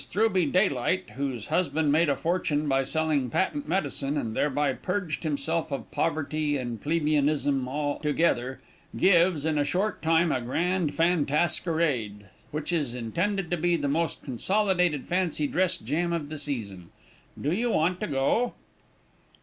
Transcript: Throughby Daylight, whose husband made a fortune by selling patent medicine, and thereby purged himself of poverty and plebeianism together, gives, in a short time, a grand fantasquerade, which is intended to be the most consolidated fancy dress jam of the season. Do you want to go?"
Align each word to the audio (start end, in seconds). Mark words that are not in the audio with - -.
Throughby 0.03 0.47
Daylight, 0.51 1.11
whose 1.11 1.45
husband 1.45 1.91
made 1.91 2.09
a 2.09 2.17
fortune 2.17 2.67
by 2.67 2.81
selling 2.81 3.29
patent 3.29 3.67
medicine, 3.67 4.17
and 4.17 4.35
thereby 4.35 4.73
purged 4.73 5.21
himself 5.21 5.71
of 5.71 5.91
poverty 5.91 6.57
and 6.57 6.81
plebeianism 6.81 7.69
together, 8.01 8.59
gives, 8.97 9.45
in 9.45 9.59
a 9.59 9.63
short 9.63 10.01
time, 10.01 10.31
a 10.31 10.41
grand 10.41 10.95
fantasquerade, 10.95 12.25
which 12.49 12.73
is 12.73 12.95
intended 12.95 13.51
to 13.51 13.57
be 13.57 13.75
the 13.75 13.87
most 13.87 14.23
consolidated 14.23 15.05
fancy 15.05 15.45
dress 15.45 15.77
jam 15.77 16.13
of 16.13 16.29
the 16.29 16.39
season. 16.39 16.89
Do 17.39 17.51
you 17.51 17.69
want 17.69 17.99
to 17.99 18.07
go?" 18.07 18.53